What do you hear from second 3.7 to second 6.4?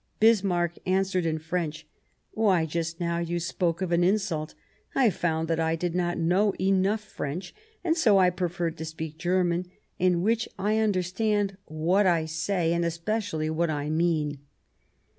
of an insult. I found that I did not